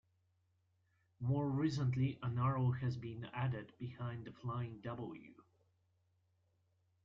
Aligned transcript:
More 1.19 1.47
recently 1.47 2.17
an 2.23 2.39
arrow 2.39 2.71
has 2.71 2.97
been 2.97 3.25
added 3.33 3.71
behind 3.77 4.25
the 4.25 4.31
"Flying 4.31 4.79
W". 4.81 5.35